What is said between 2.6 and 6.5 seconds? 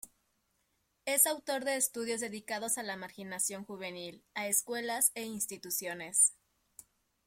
a la marginación juvenil, a escuelas e instituciones.